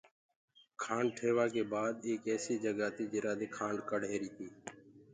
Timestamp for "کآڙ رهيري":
3.57-4.29